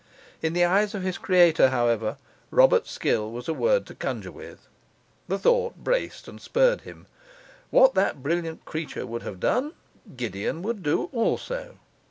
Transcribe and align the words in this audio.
In 0.41 0.53
the 0.53 0.65
eyes 0.65 0.95
of 0.95 1.03
his 1.03 1.19
creator, 1.19 1.69
however, 1.69 2.17
Robert 2.49 2.87
Skill 2.87 3.29
was 3.29 3.47
a 3.47 3.53
word 3.53 3.85
to 3.85 3.93
conjure 3.93 4.31
with; 4.31 4.67
the 5.27 5.37
thought 5.37 5.75
braced 5.83 6.27
and 6.27 6.41
spurred 6.41 6.81
him; 6.81 7.05
what 7.69 7.93
that 7.93 8.23
brilliant 8.23 8.65
creature 8.65 9.05
would 9.05 9.21
have 9.21 9.39
done 9.39 9.73
Gideon 10.17 10.63
would 10.63 10.81
do 10.81 11.07
also. 11.13 11.75